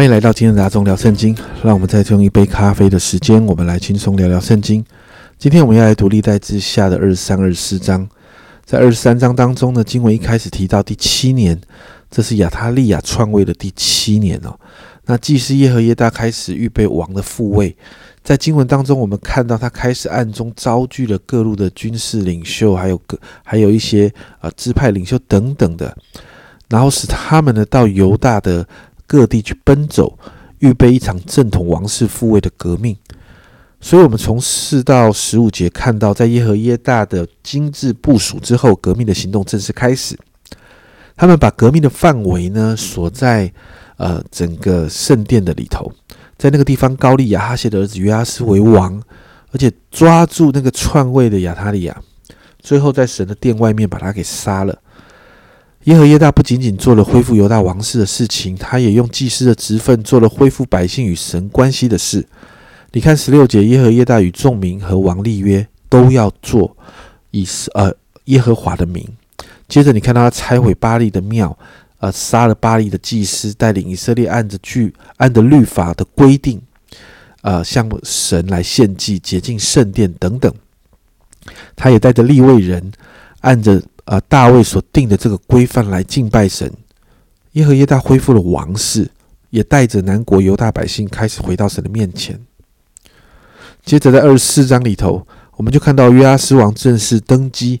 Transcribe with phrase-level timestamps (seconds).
[0.00, 1.36] 欢迎来到今天的大众聊圣经。
[1.62, 4.82] 让我们再用一杯咖啡的时间，我们来轻松聊聊圣经。
[5.36, 8.08] 今天我们要来读历代之下的二十三、二十四章。
[8.64, 11.60] 在二十三章当中呢，经文一开始提到第七年，
[12.10, 14.58] 这是亚他利亚篡位的第七年哦。
[15.04, 17.76] 那祭司耶和耶大开始预备王的复位。
[18.24, 25.94] 在经文当中，我们看到他开始暗中招聚了各路的军事领袖，还有各还有一些啊支派领袖等等的，
[26.70, 28.66] 然后使他们呢到犹大的。
[29.10, 30.16] 各地去奔走，
[30.60, 32.96] 预备一场正统王室复位的革命。
[33.80, 40.16] 所以，我们从四到十五节看到，在耶和耶大的精致部署之后，革命的行动正式开始。
[41.16, 43.52] 他们把革命的范围呢锁在
[43.96, 45.90] 呃整个圣殿的里头，
[46.38, 49.02] 在那个地方高利亚哈谢的儿子约阿斯为王，
[49.50, 52.00] 而且抓住那个篡位的亚他利亚，
[52.60, 54.78] 最后在神的殿外面把他给杀了。
[55.84, 62.26] 耶和耶大不仅仅做了恢复犹大王室的事情，他也用祭司的职分做了恢复百姓与神关系的事。
[62.92, 66.76] 你看十六节，耶和耶大与众民和王立约，都要做
[67.30, 67.90] 以呃
[68.26, 69.08] 耶和华的名。
[69.68, 71.56] 接着你看到他拆毁巴利的庙，
[71.98, 76.60] 呃杀了巴利的祭司，带领以色列按着据按着律法的规定，
[77.40, 80.52] 呃向神来献祭，洁净圣殿等等。
[81.74, 82.92] 他也带着立位人，
[83.40, 83.82] 按着。
[84.04, 86.72] 啊，大卫所定的这个规范来敬拜神，
[87.52, 89.10] 耶和耶大恢复了王室，
[89.50, 92.40] 也带着南国犹大百姓开始回到神的面前。
[93.84, 95.26] 接着在二十四章里头，
[95.56, 97.80] 我们就看到约阿斯王正式登基，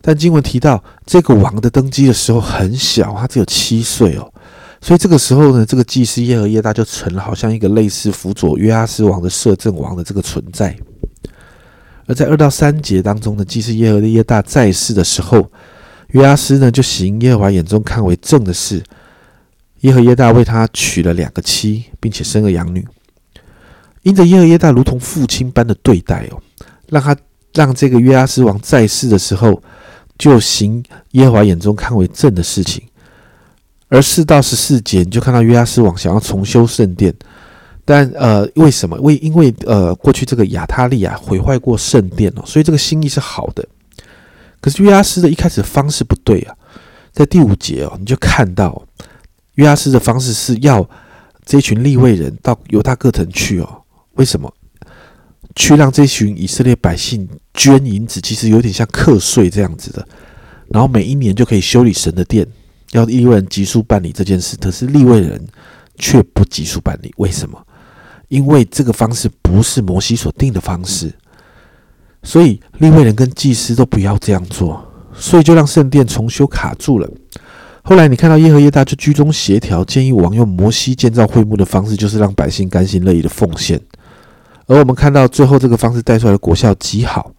[0.00, 4.32] 但经文提到这个王的登基的时候很小，他只有七岁哦，
[4.80, 10.76] 所以这个时候呢，这个祭司耶和耶大就成了好像一个类似辅佐约阿斯王的摄政王的这个存在。
[12.10, 15.48] 而在二到三节当中呢，既是耶和耶大在世的时候，
[16.08, 18.82] 约阿斯呢就行耶和华眼中看为正的事。
[19.82, 22.84] 耶和耶大为他娶了两个妻，并且生了养女。
[24.02, 26.42] 因着耶和耶大如同父亲般的对待哦，
[26.88, 27.16] 让他
[27.54, 29.62] 让这个约阿斯王在世的时候
[30.18, 30.82] 就行
[31.12, 32.82] 耶和华眼中看为正的事情。
[33.88, 37.14] 而四到十四节，你就看到约阿斯王想要重修圣殿。
[37.90, 38.96] 但呃，为什么？
[39.00, 43.66] 为因为呃，过去这个亚他利亚毁坏过圣殿哦，所以这个心意是好的。
[44.60, 46.54] 可是约阿斯的一开始方式不对啊，
[47.12, 48.80] 在第五节哦，你就看到
[49.54, 50.88] 约阿斯的方式是要
[51.44, 53.82] 这群立位人到犹大各城去哦。
[54.12, 54.54] 为什么？
[55.56, 60.06] 去让这群以色列百姓捐银子，其实有点像课税这样子的。
[60.68, 62.46] 然后每一年就可以修理神的殿，
[62.92, 64.56] 要立位人急速办理这件事。
[64.58, 65.44] 可是立位人
[65.98, 67.60] 却不急速办理，为什么？
[68.30, 71.12] 因为这个方式不是摩西所定的方式，
[72.22, 74.80] 所以利未人跟祭司都不要这样做，
[75.12, 77.10] 所以就让圣殿重修卡住了。
[77.82, 83.80] 后来你看到耶和耶大就居中协调，建议王用摩西建造会幕的方式，就是让百姓甘心乐意的奉献。
[84.66, 87.32] 而我们看到最后这个方式带出来的果效极好，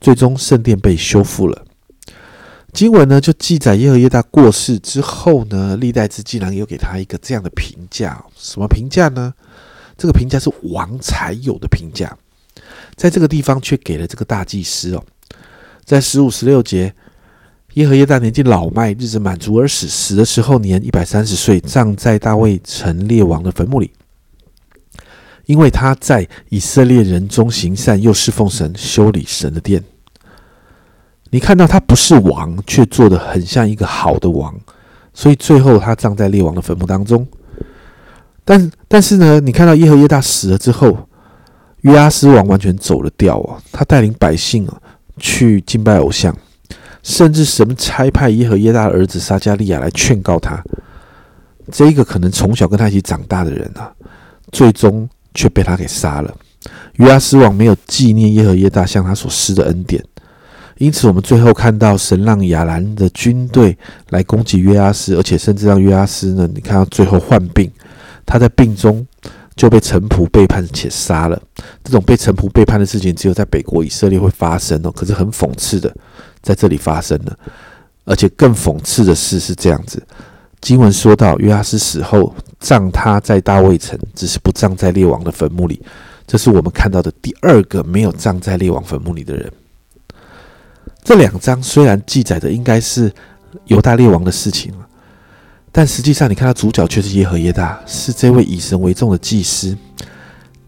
[0.00, 1.62] 最终圣殿被修复了。
[2.72, 9.34] 经文呢就记载耶和耶大过世之后呢，历代志竟然有给他一个这样的评价，什么评价呢？
[10.02, 12.12] 这个评价是王才有的评价，
[12.96, 15.04] 在这个地方却给了这个大祭司哦，
[15.84, 16.92] 在十五十六节，
[17.74, 23.92] 耶和耶大年纪老迈，日子满足而死，死的时候年一百三十岁，葬在大卫城列王的坟墓里，
[25.46, 29.84] 因为他在以色列人中行善，又侍奉神，修理神的殿。
[31.30, 34.52] 你看到他不是王，却做的很像一个好的王，
[35.14, 37.24] 所以最后他葬在列王的坟墓当中。
[38.44, 41.08] 但但是呢，你看到耶和耶大死了之后，
[41.80, 43.56] 约阿斯王完全走了调啊！
[43.72, 44.78] 他带领百姓啊
[45.16, 46.36] 去敬拜偶像，
[47.02, 50.62] 甚至神差派耶和耶大的儿子撒加利亚来劝告他。
[51.70, 53.90] 这一个可能从小跟他一起长大的人啊，
[54.52, 56.30] 最终却被他给杀了。
[56.96, 60.04] 约阿斯王没有纪念耶和耶大向他所施的恩典，
[60.76, 63.74] 因此我们最后看到神让亚兰的军队
[64.10, 67.72] 来攻击约阿斯，而且甚至让约阿斯呢，你看到最后患病。
[68.24, 69.06] 他在病中
[69.56, 71.40] 就被臣仆背叛且杀了。
[71.84, 74.90] 这种被臣仆背叛的事情，只有在北国以色列会发生哦。
[74.90, 75.94] 可是很讽刺的，
[76.40, 77.38] 在这里发生了。
[78.04, 80.02] 而且更讽刺的事是这样子：
[80.60, 85.80] 经文说到，约阿斯死后葬他在大卫城，只是不葬在列王的坟墓里。
[86.26, 89.52] 这是我们看到的第二个没有葬在列王坟墓里的人。
[91.04, 93.12] 这两章虽然记载的应该是
[93.66, 94.86] 犹大列王的事情了
[95.74, 99.74] 但实际上，你看到主角却是耶和耶大，是这位以神为重的祭司。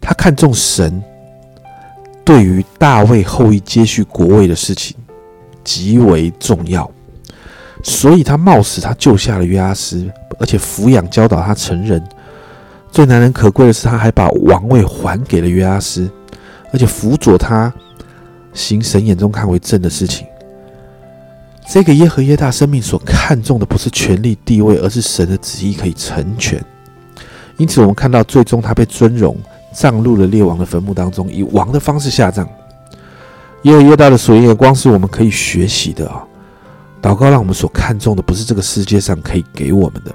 [0.01, 1.03] 他看重神
[2.25, 4.97] 对于大卫后裔接续国位的事情
[5.63, 6.91] 极为重要，
[7.83, 12.03] 所以他冒死他救下了约阿斯，而且抚养教导他成人。
[12.91, 16.11] 最难能可贵的是，他还把王位还给了约阿斯，
[16.73, 17.73] 而且辅佐他
[18.55, 20.27] 行神眼中看为正的事情。
[21.67, 26.63] 这个耶和耶大生命所看重的不是权力地位，而是神的旨意可以成全。
[27.57, 29.37] 因此，我们看到最终他被尊荣，
[29.73, 32.49] 葬入了列王的坟墓当中，以王的方式下葬。
[33.63, 36.23] 耶和耶大的属灵眼光是我们可以学习的啊！
[37.01, 40.15] 祷告让我们所看重的不是这个世界上可以给我们的，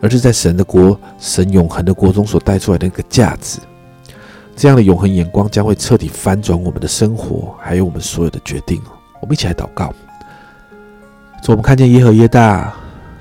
[0.00, 3.58] 而是在神的国、神永恒的国中所带出来的那个价值。
[4.54, 8.80] 这样的永恒眼光将会彻底翻转我们的生活，还有我们所有的决定
[9.20, 9.92] 我们一起来祷告。
[11.42, 12.72] 主，我们看见耶和耶大，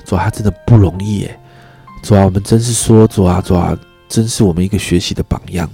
[0.05, 1.39] 主他真的不容易耶。
[2.03, 3.77] 主啊，我们真是说，主啊，主啊，
[4.07, 5.69] 真是我们一个学习的榜样。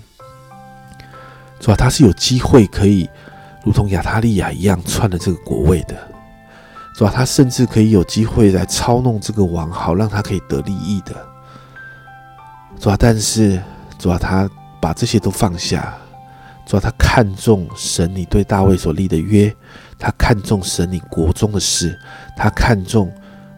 [1.59, 3.09] 主啊，他是有机会可以
[3.63, 5.95] 如同亚他利亚一样篡了这个国位的。
[6.95, 11.15] 主啊，他甚至可以有机会来操弄这个王，好让他可以得利益的。
[12.79, 13.61] 主啊，但是
[13.97, 14.49] 主啊，他
[14.79, 15.93] 把这些都放下。
[16.65, 19.53] 主啊，他看重神你对大卫所立的约。
[20.05, 21.99] 他看重神你国中的事，
[22.37, 23.11] 他看重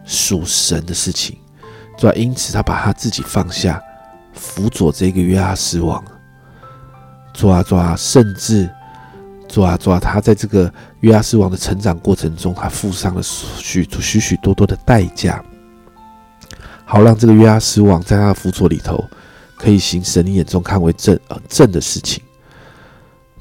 [0.06, 1.36] 属神的事情，
[1.98, 3.78] 主啊，因此他把他自己放下，
[4.32, 6.02] 辅佐这个约阿斯王。
[7.34, 8.66] 抓啊，主啊，甚至
[9.46, 15.44] 抓啊，主啊，他在这个约阿斯王的成长过程中，他付上了许许许多多的代价，
[16.86, 19.04] 好让这个约阿斯王在他的辅佐里头，
[19.58, 22.24] 可以行神你眼中看为正呃正的事情。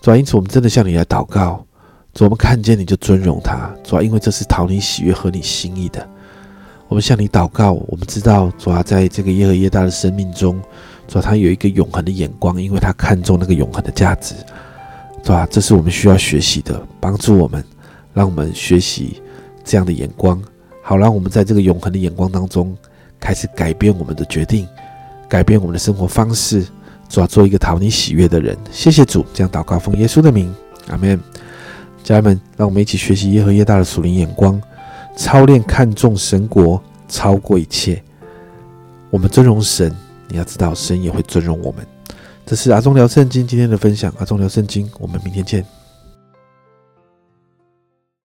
[0.02, 1.64] 主啊，因此我们真的向你来祷告。
[2.18, 6.04] 主，我们看见你就尊荣他，主要因为这是讨你喜悦和你心意的。
[6.88, 10.60] 我们向你祷告，我们知道主要在这个耶和耶大的生命中，
[11.08, 14.34] 主要他有一个永恒的眼光，因为他看重那个永恒的价值，
[15.22, 17.64] 主要这是我们需要学习的，帮助我们，
[18.16, 19.22] 让我们学习
[19.64, 20.42] 这样的眼光，
[20.82, 22.76] 好让我们在这个永恒的眼光当中
[23.20, 24.68] 开始改变我们的决定，
[25.30, 26.66] 改变我们的生活方式，
[27.10, 28.58] 主要做一个讨你喜悦的人。
[28.72, 30.52] 谢谢主，这样祷告奉耶稣的名，
[30.88, 31.22] 阿门。
[32.08, 34.62] 家人们，让我们一起学习耶和耶大的属灵眼光，
[35.18, 38.02] 操练看重神国超过一切。
[39.10, 39.94] 我们尊荣神，
[40.30, 41.86] 你要知道，神也会尊荣我们。
[42.46, 45.66] 这是阿忠聊圣经今天的分享，阿忠聊圣经，我们明天见。